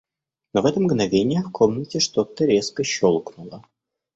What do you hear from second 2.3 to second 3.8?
резко щелкнуло.